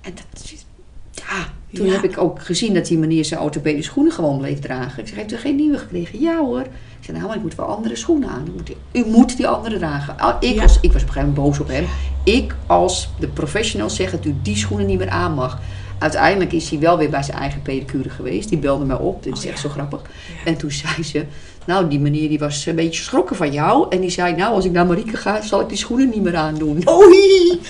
[0.00, 0.64] En dat is,
[1.12, 1.92] ja, toen Ja.
[1.92, 5.02] heb ik ook gezien dat die meneer zijn orthopedische schoenen gewoon bleef dragen.
[5.02, 6.20] Ik zeg, heeft u geen nieuwe gekregen?
[6.20, 6.60] Ja hoor.
[6.60, 8.44] Ik zei, nou, maar ik moet wel andere schoenen aan.
[8.48, 10.14] U moet die, u moet die andere dragen.
[10.40, 10.60] Ik, Ja.
[10.60, 11.84] was, ik was op een gegeven moment boos op hem.
[12.24, 15.60] Ik als de professional zeg dat u die schoenen niet meer aan mag.
[15.98, 18.48] Uiteindelijk is hij wel weer bij zijn eigen pedicure geweest.
[18.48, 19.22] Die belde mij op.
[19.22, 19.60] Dit is Oh, echt ja.
[19.62, 20.00] zo grappig.
[20.44, 21.24] En toen zei ze,
[21.66, 23.86] nou die meneer die was een beetje geschrokken van jou.
[23.90, 26.36] En die zei, nou als ik naar Marieke ga, zal ik die schoenen niet meer
[26.36, 26.88] aandoen.
[26.88, 27.60] Oei!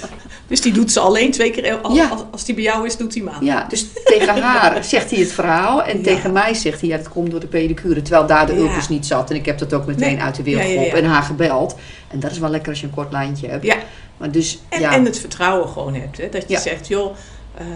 [0.52, 2.10] Dus die doet ze alleen twee keer, als, Ja.
[2.30, 3.44] als, die bij jou is, doet hij hem aan.
[3.44, 5.82] Ja, dus tegen haar zegt hij het verhaal.
[5.82, 6.02] En Ja.
[6.02, 8.02] tegen mij zegt hij, ja, dat komt door de pedicure.
[8.02, 9.30] Terwijl daar de ulcus niet zat.
[9.30, 10.22] En ik heb dat ook meteen Nee.
[10.22, 10.94] uit de wereld ja.
[10.96, 11.76] en haar gebeld.
[12.08, 13.64] En dat is wel lekker als je een kort lijntje hebt.
[13.64, 13.76] Ja.
[14.16, 16.18] Maar dus, En, ja, en het vertrouwen gewoon hebt.
[16.18, 16.28] Hè?
[16.28, 17.16] Dat je zegt, joh,
[17.54, 17.66] eh,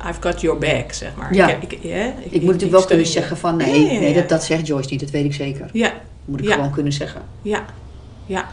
[0.00, 1.34] eh, I've got your back, zeg maar.
[1.34, 1.48] Ja.
[1.48, 3.12] Ik, ik, hè, ik moet natuurlijk wel kunnen je.
[3.12, 5.00] zeggen van, nee, nee dat, dat zegt Joyce niet.
[5.00, 5.68] Dat weet ik zeker.
[5.72, 5.92] Ja,
[6.24, 6.54] moet ik Ja.
[6.54, 7.22] gewoon kunnen zeggen.
[7.42, 7.64] ja,
[8.26, 8.48] ja.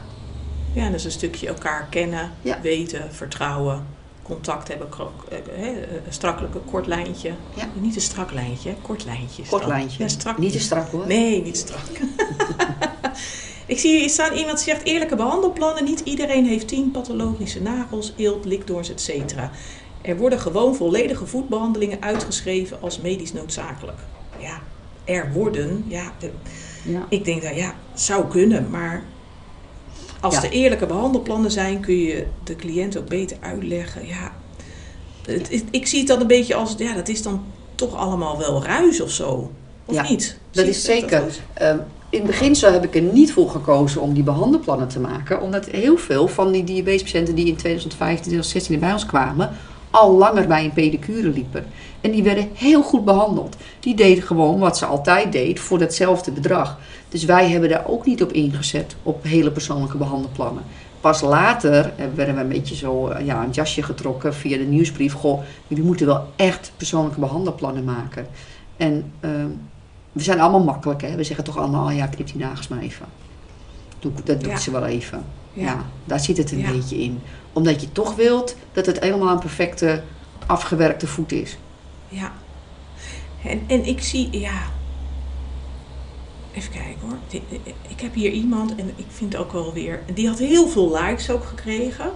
[0.74, 2.62] Ja, dat is een stukje elkaar kennen, Ja.
[2.62, 3.86] weten, vertrouwen,
[4.24, 4.88] contact hebben.
[5.30, 5.68] eh, hè,
[6.06, 7.32] Een strakkelijk, een kort lijntje.
[7.56, 7.68] Ja.
[7.74, 9.44] Niet een strak lijntje, kort lijntje.
[9.50, 10.04] Kort lijntje.
[10.04, 10.38] Ja, strak.
[10.38, 11.08] Niet te strak hoor.
[11.08, 11.80] Nee, niet strak.
[13.66, 15.84] Ik zie hier staan iemand die zegt eerlijke behandelplannen.
[15.84, 19.34] Niet iedereen heeft 10 pathologische nagels, eelt, likdoorns, etc.
[20.02, 23.98] Er worden gewoon volledige voetbehandelingen uitgeschreven als medisch noodzakelijk.
[24.40, 24.62] Ja,
[25.04, 25.86] er worden.
[25.88, 26.30] Ja, eh,
[26.84, 27.06] Ja.
[27.10, 29.04] ik denk dat ja, zou kunnen, maar
[30.24, 30.44] als Ja.
[30.44, 34.08] er eerlijke behandelplannen zijn, kun je de cliënt ook beter uitleggen.
[34.08, 34.32] Ja,
[35.26, 37.44] het, ik zie het dan een beetje als, ja, dat is dan
[37.76, 39.52] toch allemaal wel ruis of zo.
[39.86, 40.38] Of Ja, niet?
[40.52, 41.24] Dat is zeker.
[41.54, 41.78] Ehm,
[42.10, 45.42] in het begin heb ik er niet voor gekozen om die behandelplannen te maken.
[45.42, 49.50] Omdat heel veel van die diabetespatiënten die in 2015, 2016 bij ons kwamen,
[49.94, 51.66] al langer bij een pedicure liepen.
[52.02, 53.56] En die werden heel goed behandeld.
[53.80, 56.80] Die deden gewoon wat ze altijd deed voor datzelfde bedrag.
[57.10, 60.64] Dus wij hebben daar ook niet op ingezet, op hele persoonlijke behandelplannen.
[61.02, 65.14] Pas later werden we een beetje zo eh, ja, een jasje getrokken via de nieuwsbrief.
[65.14, 68.28] Goh, jullie moeten wel echt persoonlijke behandelplannen maken.
[68.78, 69.50] En ehm,
[70.12, 71.16] we zijn allemaal makkelijk, hè?
[71.16, 73.06] We zeggen toch allemaal, oh ja, knip die nagels maar even.
[74.24, 75.24] Dat doet ze wel even.
[75.54, 75.86] Ja.
[76.06, 77.22] daar zit het een beetje in.
[77.54, 80.04] Omdat je toch wilt dat het helemaal een perfecte,
[80.46, 81.58] afgewerkte voet is.
[82.10, 82.32] Ja.
[83.44, 84.62] En, en ik zie, ja.
[86.54, 87.18] Even kijken hoor.
[87.88, 90.02] Ik heb hier iemand en ik vind ook wel weer.
[90.14, 92.12] Die had heel veel likes ook gekregen.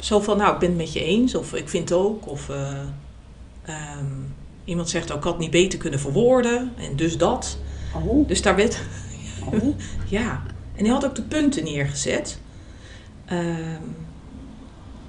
[0.00, 1.34] Zo van, nou, ik ben het met je eens.
[1.34, 2.28] Of ik vind het ook.
[2.28, 2.78] Of uh,
[3.98, 6.72] um, iemand zegt ook, ik had het niet beter kunnen verwoorden.
[6.76, 7.58] En dus dat.
[7.94, 8.28] Oh.
[8.28, 8.80] Dus daar werd.
[9.52, 9.78] Oh.
[10.08, 10.42] ja.
[10.82, 12.38] En hij had ook de punten neergezet.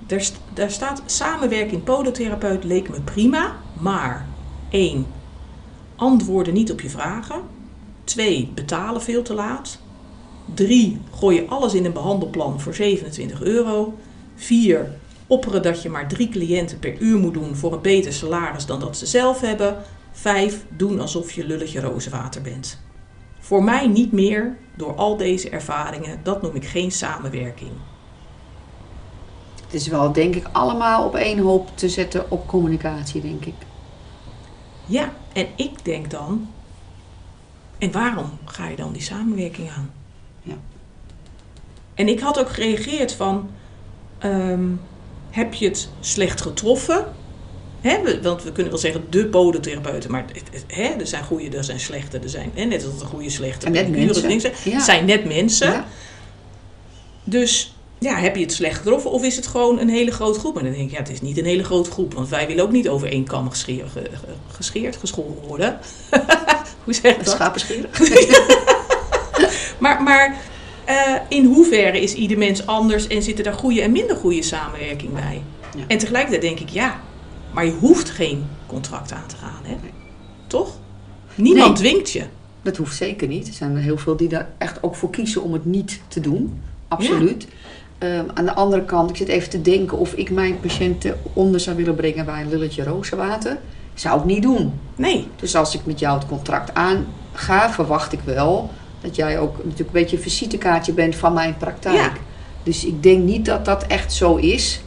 [0.07, 4.27] Daar, daar staat samenwerking podotherapeut leek me prima, maar
[4.69, 5.05] 1.
[5.95, 7.41] Antwoorden niet op je vragen.
[8.03, 8.51] 2.
[8.55, 9.79] Betalen veel te laat.
[10.53, 10.99] 3.
[11.15, 13.97] Gooi je alles in een behandelplan voor 27 euro.
[14.36, 14.91] 4.
[15.27, 18.79] Opperen dat je maar drie cliënten per uur moet doen voor een beter salaris dan
[18.79, 19.77] dat ze zelf hebben.
[20.12, 20.65] 5.
[20.69, 22.81] Doen alsof je lulletje rozenwater bent.
[23.43, 26.19] Voor mij niet meer door al deze ervaringen.
[26.23, 27.71] Dat noem ik geen samenwerking.
[29.63, 33.53] Het is wel, denk ik, allemaal op één hoop te zetten op communicatie, denk ik.
[34.86, 36.49] Ja, en ik denk dan,
[37.77, 39.91] en waarom ga je dan die samenwerking aan?
[40.41, 40.56] Ja.
[41.93, 43.49] En ik had ook gereageerd van,
[44.17, 44.69] ehm,
[45.29, 47.06] heb je het slecht getroffen?
[47.83, 50.25] He, want we kunnen wel zeggen de podotherapeuten, maar
[50.67, 53.69] he, er zijn goede, er zijn slechte, er zijn he, net als een goede, slechte.
[53.69, 54.51] net mensen.
[54.63, 54.79] Ja.
[54.79, 55.71] zijn net mensen.
[55.71, 55.85] Ja.
[57.23, 60.57] Dus ja, heb je het slecht getroffen of is het gewoon een hele grote groep?
[60.57, 62.63] En dan denk ik, ja, het is niet een hele grote groep, want wij willen
[62.63, 63.89] ook niet over één kam gescheerd,
[64.47, 65.79] gescheerd geschoren worden.
[66.83, 67.33] Hoe zeg je dat?
[67.33, 67.89] Schapenscheren.
[69.83, 70.41] maar maar
[70.89, 75.13] uh, in hoeverre is ieder mens anders en zitten daar goede en minder goede samenwerking
[75.13, 75.41] bij?
[75.77, 75.83] Ja.
[75.87, 77.01] En tegelijkertijd denk ik, ja,
[77.53, 79.75] maar je hoeft geen contract aan te gaan, hè?
[80.47, 80.77] Toch?
[81.35, 82.23] Niemand dwingt je.
[82.61, 83.47] Dat hoeft zeker niet.
[83.47, 86.19] Er zijn er heel veel die daar echt ook voor kiezen om het niet te
[86.19, 86.61] doen.
[86.87, 87.47] Absoluut.
[87.97, 91.59] Ehm, aan de andere kant, ik zit even te denken of ik mijn patiënten onder
[91.59, 93.57] zou willen brengen bij een lulletje rozenwater.
[93.93, 94.73] Zou ik niet doen.
[94.95, 95.27] Nee.
[95.35, 98.69] Dus als ik met jou het contract aanga, verwacht ik wel
[99.01, 101.95] dat jij ook natuurlijk een beetje een visitekaartje bent van mijn praktijk.
[101.95, 102.11] Ja.
[102.63, 104.81] Dus ik denk niet dat dat echt zo is.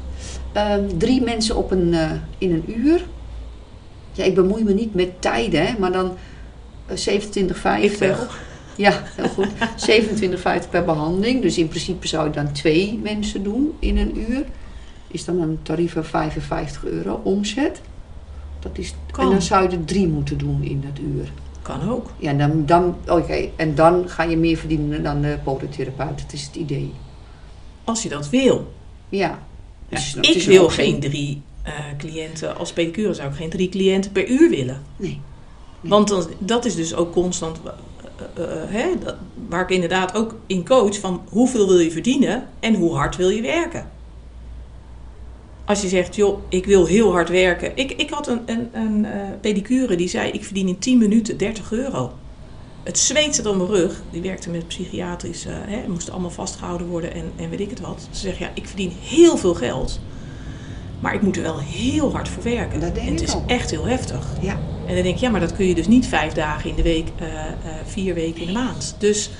[0.56, 3.06] Ehm, drie mensen op een, uh, in een uur.
[4.12, 6.16] Ja, ik bemoei me niet met tijden, hè, maar dan
[6.90, 8.44] uh, 27,50.
[8.76, 9.48] Ja, heel goed.
[10.64, 11.42] 27,50 per behandeling.
[11.42, 14.44] Dus in principe zou je dan twee mensen doen in een uur.
[15.06, 17.80] Is dan een tarief van 55 euro omzet.
[18.60, 21.32] Dat is, en dan zou je er drie moeten doen in dat uur.
[21.62, 22.10] Kan ook.
[22.18, 23.48] Ja, dan, dan, oké.
[23.56, 26.18] En dan ga je meer verdienen dan de podotherapeut.
[26.22, 26.92] Dat is het idee.
[27.84, 28.72] Als je dat wil.
[29.08, 29.38] Ja.
[29.88, 32.56] Dus, ik wil geen drie uh, cliënten.
[32.56, 34.82] Als pedicure zou ik geen drie cliënten per uur willen.
[34.96, 35.20] Nee.
[35.80, 35.90] nee.
[35.90, 39.16] Want dan, dat is dus ook constant uh, hè, dat,
[39.48, 43.28] waar ik inderdaad ook in coach van hoeveel wil je verdienen en hoe hard wil
[43.28, 43.90] je werken.
[45.64, 47.76] Als je zegt, joh, ik wil heel hard werken.
[47.76, 49.06] Ik, ik had een, een, een
[49.40, 52.12] pedicure die zei, ik verdien in 10 minuten 30 euro.
[52.86, 54.02] Het zweet zat op mijn rug.
[54.10, 57.80] Die werkte met psychiatrisch, uh, hè, moesten allemaal vastgehouden worden en, en weet ik het
[57.80, 58.08] wat.
[58.10, 60.00] Ze zegt, ja, ik verdien heel veel geld.
[61.00, 62.80] Maar ik moet er wel heel hard voor werken.
[62.80, 63.50] Dat denk en het is ook.
[63.50, 64.26] echt heel heftig.
[64.40, 64.52] Ja.
[64.86, 66.82] En dan denk ik, ja, maar dat kun je dus niet vijf dagen in de
[66.82, 67.42] week, uh, uh,
[67.86, 68.96] vier weken in de maand.
[68.98, 69.30] Dus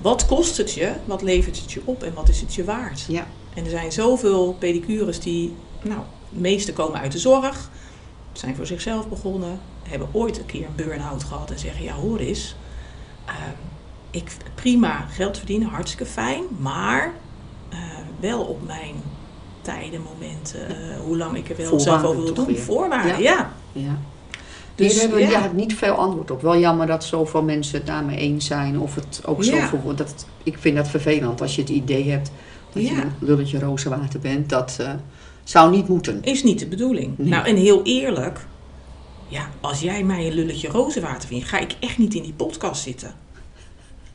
[0.00, 0.92] wat kost het je?
[1.04, 2.02] Wat levert het je op?
[2.02, 3.04] En wat is het je waard?
[3.08, 3.26] Ja.
[3.54, 7.70] En er zijn zoveel pedicures die, nou, de meeste komen uit de zorg,
[8.40, 12.18] zijn voor zichzelf begonnen, hebben ooit een keer een burn-out gehad en zeggen, ja, hoor
[12.18, 12.56] eens,
[13.28, 13.34] uh,
[14.10, 17.12] ik prima geld verdienen, hartstikke fijn, maar
[18.20, 18.94] wel op mijn
[19.60, 22.46] tijden, momenten, uh, hoe lang ik er wel zelf over wil doen.
[22.46, 22.58] Weer.
[22.58, 23.50] Voorwaarden, ja.
[23.72, 23.82] ja.
[23.82, 23.98] ja.
[24.74, 25.50] Dus Hier hebben we ja.
[25.54, 26.42] niet veel antwoord op.
[26.42, 28.80] Wel jammer dat zoveel mensen het daarmee eens zijn.
[28.80, 29.68] Of het ook ja.
[29.68, 29.94] zoveel...
[29.94, 32.30] Dat, ik vind dat vervelend als je het idee hebt
[32.72, 34.48] dat je een lulletje rozenwater bent.
[34.48, 34.90] Dat uh,
[35.50, 36.22] zou niet moeten.
[36.22, 37.18] Is niet de bedoeling.
[37.18, 37.28] Nee.
[37.28, 38.46] Nou, en heel eerlijk.
[39.28, 42.82] Ja, als jij mij een lulletje rozenwater vindt, ga ik echt niet in die podcast
[42.82, 43.14] zitten.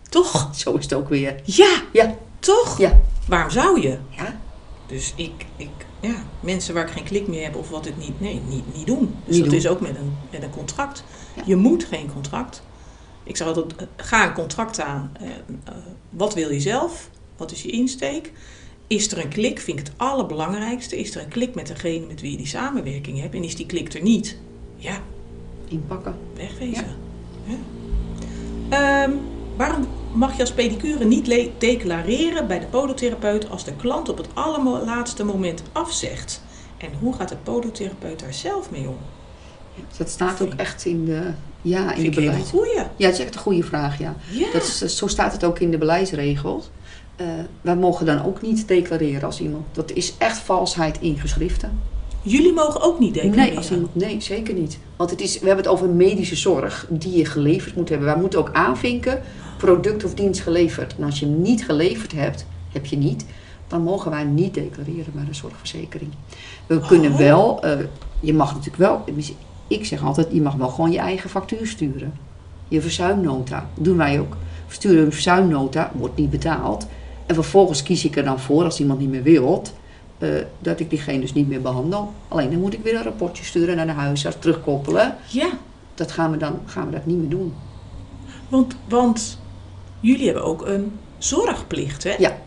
[0.10, 0.50] Toch?
[0.56, 1.36] Zo is het ook weer.
[1.44, 1.84] Ja.
[1.94, 2.16] Ja.
[2.40, 2.78] Toch?
[2.78, 3.02] Ja.
[3.28, 3.98] Waarom zou je?
[4.10, 4.40] Ja.
[4.88, 5.70] Dus ik, ik,
[6.00, 8.86] ja, mensen waar ik geen klik meer heb of wat ik niet, nee, niet, niet
[8.86, 9.16] doen.
[9.26, 9.60] Dus niet dat doen.
[9.60, 11.04] is ook met een, met een contract.
[11.36, 11.44] Ja.
[11.46, 12.62] Je moet geen contract.
[13.24, 15.12] Ik zou altijd, ga een contract aan.
[15.22, 15.76] Uh, uh,
[16.10, 17.10] wat wil je zelf?
[17.38, 18.32] Wat is je insteek?
[18.88, 21.00] Is er een klik, vind ik het allerbelangrijkste.
[21.00, 23.36] Is er een klik met degene met wie je die samenwerking hebt.
[23.36, 24.38] En is die klik er niet,
[24.76, 25.02] ja,
[25.68, 26.16] Inpakken.
[26.36, 26.96] wegwezen.
[27.44, 27.56] Ja.
[28.70, 29.12] Ehm,
[29.58, 34.28] waarom mag je als pedicure niet declareren bij de podotherapeut als de klant op het
[34.34, 36.42] allerlaatste moment afzegt?
[36.78, 38.98] En hoe gaat de podotherapeut daar zelf mee om?
[39.90, 42.52] Dus dat staat ook echt in de, ja, in de beleid.
[42.76, 44.16] Ja, dat is echt een goede vraag, ja.
[44.32, 44.52] Ja.
[44.54, 46.70] Dat is, zo staat het ook in de beleidsregels.
[47.16, 47.26] Eh,
[47.62, 49.66] wij mogen dan ook niet declareren als iemand.
[49.72, 51.80] Dat is echt valsheid in geschriften.
[52.22, 53.46] Jullie mogen ook niet declareren.
[53.48, 54.80] Nee, als iemand, nee, zeker niet.
[54.96, 58.08] Want het is, we hebben het over medische zorg die je geleverd moet hebben.
[58.08, 59.22] Wij moeten ook aanvinken
[59.58, 60.96] product of dienst geleverd.
[60.98, 63.26] En als je hem niet geleverd hebt, heb je niet,
[63.68, 66.12] dan mogen wij niet declareren bij de zorgverzekering.
[66.68, 67.18] We kunnen Oh.
[67.18, 67.78] wel, eh,
[68.20, 69.04] je mag natuurlijk wel,
[69.68, 72.14] ik zeg altijd, je mag wel gewoon je eigen factuur sturen.
[72.68, 74.36] Je verzuimnota, doen wij ook.
[74.68, 76.88] We sturen een verzuimnota, wordt niet betaald.
[77.26, 79.74] En vervolgens kies ik er dan voor, als iemand niet meer wilt,
[80.18, 82.14] eh, dat ik diegene dus niet meer behandel.
[82.28, 85.16] Alleen dan moet ik weer een rapportje sturen naar de huisarts, terugkoppelen.
[85.28, 85.50] Ja,
[85.96, 87.54] Dat gaan we dan gaan we dat niet meer doen.
[88.50, 89.40] want, want
[90.00, 92.14] jullie hebben ook een zorgplicht, hè?
[92.18, 92.38] Ja.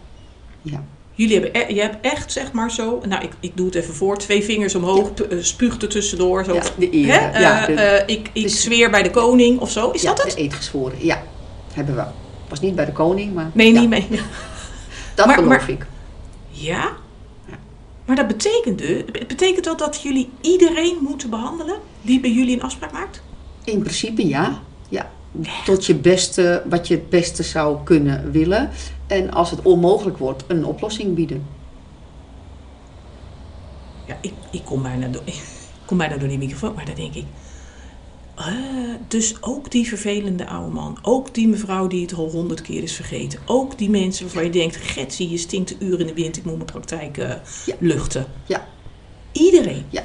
[0.62, 0.82] Ja.
[1.14, 3.94] Jullie hebben, e- je hebt echt, zeg maar zo, nou ik, ik doe het even
[3.94, 6.44] voor, twee vingers omhoog, p- eh, spuugt er tussendoor.
[6.44, 6.54] Zo.
[6.54, 7.06] Ja, de eer.
[7.20, 7.38] Hè?
[7.40, 10.36] ja, Eh, ik ik dus- zweer bij de koning of zo, is ja, dat het?
[10.36, 11.04] eed gezworen.
[11.04, 11.22] Ja,
[11.72, 12.02] hebben we.
[12.48, 14.06] Was niet bij de koning, maar Nee, ja, niet mee.
[15.26, 15.86] dat Maar- ik.
[16.48, 16.92] Ja?
[18.04, 22.56] Maar dat betekent dus, het betekent dat dat jullie iedereen moeten behandelen die bij jullie
[22.56, 23.22] een afspraak maakt?
[23.64, 24.60] In principe ja.
[24.88, 25.10] ja.
[25.64, 28.70] Tot je beste, wat je het beste zou kunnen willen.
[29.06, 31.46] En als het onmogelijk wordt, een oplossing bieden.
[34.06, 35.42] Ja, ik, ik kom bijna door, ik
[35.84, 37.24] kom bijna door die microfoon, maar dan denk ik.
[39.08, 42.94] Dus ook die vervelende oude man, ook die mevrouw die het al honderd keer is
[42.94, 46.36] vergeten, ook die mensen waarvan je denkt: Getsie, je stinkt de uren in de wind,
[46.36, 47.30] ik moet mijn praktijk eh,
[47.66, 47.74] Ja.
[47.78, 48.26] luchten.
[48.46, 48.66] Ja.
[49.32, 49.84] Iedereen.
[49.88, 50.02] Ja,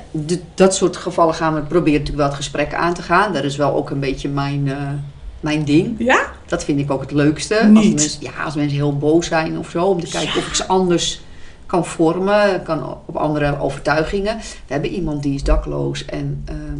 [0.55, 3.33] dat soort gevallen gaan we proberen natuurlijk wel het gesprek aan te gaan.
[3.33, 4.89] Dat is wel ook een beetje mijn, eh,
[5.39, 5.95] mijn ding.
[5.97, 6.31] Ja?
[6.45, 7.59] Dat vind ik ook het leukste.
[7.59, 7.95] Als Niet.
[7.95, 9.85] mensen, ja, als mensen heel boos zijn of zo.
[9.85, 11.21] Om te kijken of ik ze anders
[11.65, 12.63] kan vormen.
[12.63, 14.37] Kan op andere overtuigingen.
[14.37, 16.79] We hebben iemand die is dakloos en ehm,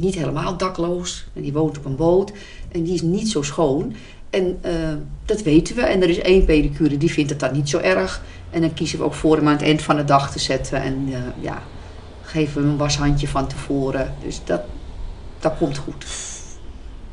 [0.00, 1.26] niet helemaal dakloos.
[1.34, 2.32] En die woont op een boot.
[2.72, 3.94] En die is niet zo schoon.
[4.30, 5.82] En ehm, dat weten we.
[5.82, 8.22] En er is één pedicure die vindt het dan niet zo erg.
[8.50, 10.82] En dan kiezen we ook voor hem aan het eind van de dag te zetten.
[10.82, 11.62] En eh, ja,
[12.22, 14.14] geven we hem een washandje van tevoren.
[14.24, 14.60] Dus dat,
[15.40, 16.06] dat komt goed.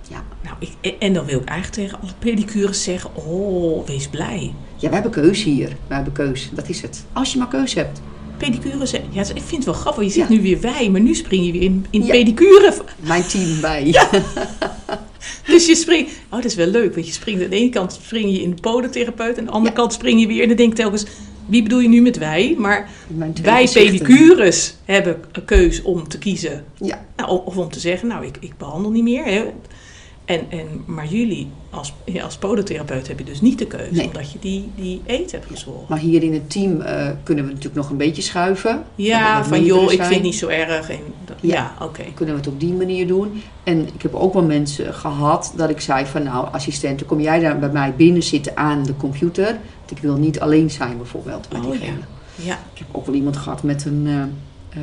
[0.09, 0.23] Ja.
[0.43, 4.53] Nou, ik, en dan wil ik eigenlijk tegen alle pedicures zeggen: Oh, wees blij.
[4.75, 5.69] Ja, we hebben keus hier.
[5.87, 6.49] We hebben keus.
[6.53, 7.05] Dat is het.
[7.13, 8.01] Als je maar keus hebt.
[8.49, 10.03] Pedicure zeggen, ja, ik vind het wel grappig.
[10.03, 10.35] Je zegt Ja.
[10.35, 12.11] nu weer wij, maar nu spring je weer in, in Ja.
[12.11, 12.73] pedicure.
[12.99, 13.83] Mijn team bij.
[15.47, 16.11] Dus je springt.
[16.25, 16.93] Oh, dat is wel leuk.
[16.93, 19.33] Want je springt aan de ene kant spring je in de podotherapeut.
[19.33, 20.41] En aan de andere kant spring je weer.
[20.41, 21.05] En dan denk ik telkens,
[21.45, 22.55] wie bedoel je nu met wij?
[22.57, 22.89] Maar
[23.43, 26.63] wij pedicures hebben een keus om te kiezen.
[26.79, 29.23] Ja, Nou, of- of om te zeggen, nou, ik, ik behandel niet meer.
[29.25, 29.43] Hè.
[30.25, 33.91] En, en, maar jullie als, ja, als podotherapeut heb je dus niet de keuze.
[33.93, 34.05] Nee.
[34.05, 35.85] Omdat je die, die eet hebt gezworen.
[35.89, 38.83] maar hier in het team eh, kunnen we natuurlijk nog een beetje schuiven.
[38.95, 40.89] Ja, van joh, ik vind het niet zo erg.
[40.89, 41.53] En, dat- Ja.
[41.53, 42.03] ja, oké.
[42.13, 43.41] Kunnen we het op die manier doen.
[43.63, 47.39] En ik heb ook wel mensen gehad dat ik zei van nou assistenten, kom jij
[47.39, 49.45] daar bij mij binnen zitten aan de computer.
[49.79, 51.97] Want ik wil niet alleen zijn bijvoorbeeld Oh, diegene.
[52.35, 52.53] Ja.
[52.73, 54.13] Ik heb ook wel iemand gehad met een eh,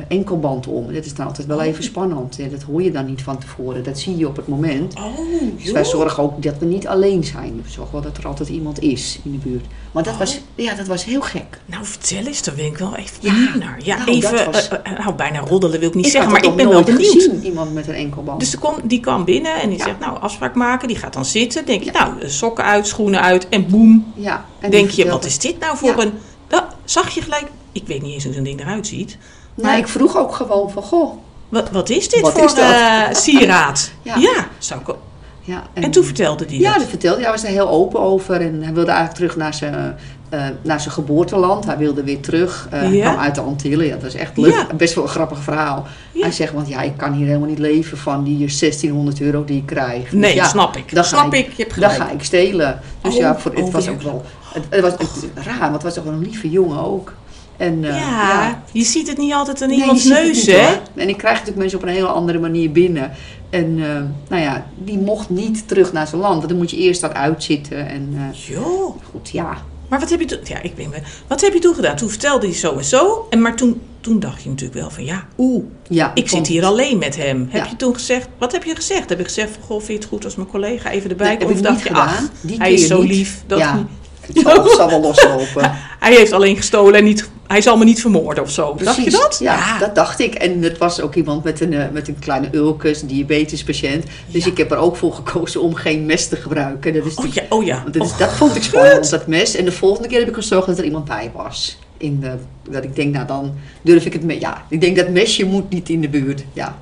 [0.07, 0.93] enkelband om.
[0.93, 2.35] Dat is dan altijd wel even spannend.
[2.35, 3.83] Ja, dat hoor je dan niet van tevoren.
[3.83, 4.93] Dat zie je op het moment.
[4.95, 5.17] Oh,
[5.57, 7.61] Dus wij zorgen ook dat we niet alleen zijn.
[7.63, 9.65] We zorgen wel dat er altijd iemand is in de buurt.
[9.91, 10.19] Maar dat, Oh.
[10.19, 11.59] was, ja, dat was heel gek.
[11.65, 13.79] Nou, vertel eens, daar ben ik wel even Ja, naar.
[13.83, 16.31] Ja, nou, even, dat was- eh, eh, nou, bijna roddelen wil ik niet ik zeggen,
[16.31, 17.11] maar ik ben wel benieuwd.
[17.13, 18.39] gezien, iemand met een enkelband.
[18.39, 19.83] Dus die kwam binnen en die Ja.
[19.83, 20.87] zegt, nou, afspraak maken.
[20.87, 21.65] Die gaat dan zitten.
[21.65, 24.13] Denk je, nou, sokken uit, schoenen uit en boem.
[24.15, 26.11] ja, en Denk je, wat is dit nou voor een...
[26.49, 27.45] Nou, zag je gelijk...
[27.71, 29.17] Ik weet niet eens hoe zo'n ding eruit ziet.
[29.55, 31.13] Nou, ik vroeg ook gewoon van, goh.
[31.49, 32.63] Wat, wat is dit Wat voor is dat?
[32.71, 33.91] eh, sieraad?
[34.01, 34.15] Ja.
[34.15, 34.47] ja.
[34.57, 34.95] zou ik
[35.41, 36.79] Ja, En toen vertelde hij Ja, dat.
[36.79, 37.31] dat vertelde hij.
[37.31, 38.41] Was er heel open over.
[38.41, 39.97] En hij wilde eigenlijk terug naar zijn,
[40.29, 41.65] eh, naar zijn geboorteland.
[41.65, 42.67] Hij wilde weer terug.
[42.69, 43.09] Hij Ja.
[43.11, 43.85] kwam uit de Antillen.
[43.85, 44.53] Ja, dat is echt leuk.
[44.53, 44.67] Ja.
[44.77, 45.85] Best wel een grappig verhaal.
[46.11, 46.21] Ja.
[46.21, 49.57] Hij zegt, want ja, ik kan hier helemaal niet leven van die 1600 euro die
[49.57, 50.11] ik krijg.
[50.11, 50.83] Nee, snap ik.
[50.87, 52.09] ga Snap ik- ik, je hebt Dan gelijk.
[52.09, 52.79] ga ik stelen.
[53.01, 54.25] Dus Oh, ja, voor, het oh, was ook wel...
[54.53, 57.13] Het, het was het, raar, want het was toch wel een lieve jongen ook.
[57.61, 60.67] En, eh, ja, je ziet het niet altijd aan Nee, je iemands neus, hè?
[60.95, 63.11] En ik krijg natuurlijk mensen op een hele andere manier binnen.
[63.49, 66.35] En eh, nou ja, die mocht niet terug naar zijn land.
[66.37, 67.87] Want dan moet je eerst dat uitzitten.
[67.87, 68.95] En eh, Joh.
[69.11, 69.57] goed, ja.
[69.87, 70.39] Maar wat heb je toen...
[70.43, 70.99] Ja, ik weet wel.
[71.27, 71.95] Wat heb je toen gedaan?
[71.95, 73.27] Toen vertelde hij zo en zo.
[73.29, 75.05] En maar toen, toen dacht je natuurlijk wel van...
[75.05, 77.47] Ja, oeh, ja ik zit hier alleen met hem.
[77.49, 77.69] Heb Ja.
[77.69, 78.27] je toen gezegd...
[78.37, 79.09] Wat heb je gezegd?
[79.09, 79.63] Heb je gezegd van...
[79.63, 81.51] Goh, vind je het goed als mijn collega even erbij Nee, komt?
[81.51, 81.89] Of dacht niet je...
[81.89, 82.07] gedaan.
[82.07, 83.09] Ach, Die hij is zo niet.
[83.11, 83.43] lief.
[83.47, 83.75] Dat ja.
[83.75, 84.43] niet.
[84.43, 85.71] zal, zal wel loslopen.
[85.99, 88.75] Hij heeft alleen gestolen en niet, hij zal me niet vermoorden of zo.
[88.83, 89.37] Dacht je dat?
[89.39, 90.33] Ja, dat dacht ik.
[90.35, 94.05] En het was ook iemand met een, eh, met een kleine ulcus, een diabetespatiënt.
[94.27, 96.93] Dus ik heb er ook voor gekozen om geen mes te gebruiken.
[96.93, 97.81] Dat, is Oh die- ja, oh ja.
[97.81, 99.55] want dat, is- Oh, dat vond ik spannend, dat mes.
[99.55, 101.79] En de volgende keer heb ik gezorgd dat er iemand bij was.
[101.97, 102.31] In de,
[102.69, 104.39] dat ik denk, nou dan durf ik het mee.
[104.39, 106.43] Ja, ik denk dat mesje moet niet in de buurt.
[106.53, 106.77] Ja.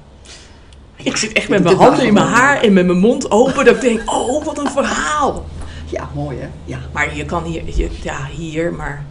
[1.04, 3.66] Ik zit echt met mijn handen in mijn haar en met mijn mond open.
[3.66, 5.46] Dat ik denk, oh, wat een verhaal.
[5.90, 6.48] ja, mooi hè?
[6.66, 6.78] Ja.
[6.94, 9.06] Maar je kan hier, je, ja, hier, maar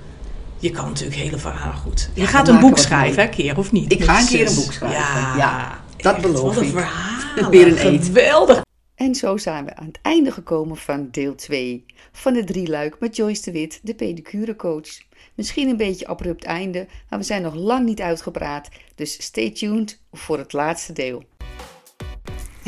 [0.59, 2.11] je kan natuurlijk hele verhalen goed.
[2.15, 3.93] Je Ja, gaat een boek wat schrijven, hè, keer of niet?
[3.93, 4.99] Ik ga een keer een boek schrijven.
[5.01, 6.71] Ja, Ja, dat echt, beloof wat een ik.
[6.73, 7.51] verhaal.
[7.51, 8.05] Weer een eet.
[8.05, 8.61] Geweldig.
[8.95, 12.97] En zo zijn we aan het einde gekomen van deel 2 van de drie luik
[13.01, 14.89] met Joyce de Wit, de pedicurecoach.
[15.35, 20.01] Misschien een beetje abrupt einde, maar we zijn nog lang niet uitgepraat, dus stay tuned
[20.13, 21.23] voor het laatste deel.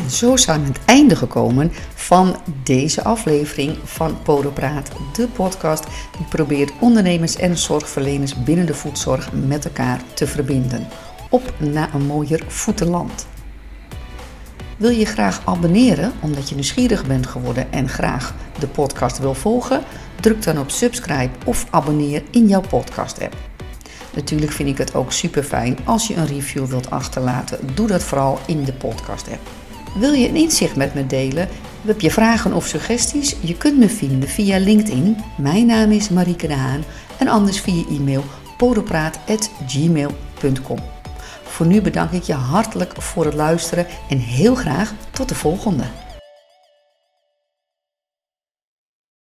[0.01, 5.85] En zo zijn we aan het einde gekomen van deze aflevering van Podopraat, de podcast
[6.17, 10.87] die probeert ondernemers en zorgverleners binnen de voedzorg met elkaar te verbinden.
[11.31, 13.27] Op naar een mooier voetenland.
[14.77, 19.83] Wil je graag abonneren omdat je nieuwsgierig bent geworden en graag de podcast wil volgen?
[20.21, 23.37] Druk dan op subscribe of abonneer in jouw podcast app.
[24.15, 27.59] Natuurlijk vind ik het ook super fijn als je een review wilt achterlaten.
[27.75, 29.60] Doe dat vooral in de podcast app.
[29.95, 31.49] Wil je een inzicht met me delen?
[31.87, 33.37] Heb je vragen of suggesties?
[33.41, 35.17] Je kunt me vinden via LinkedIn.
[35.37, 36.85] Mijn naam is Marieke de Haan
[37.19, 38.25] en anders via e-mail
[38.57, 40.79] podopraat.gmail.com.
[41.43, 45.85] Voor nu bedank ik je hartelijk voor het luisteren en heel graag tot de volgende.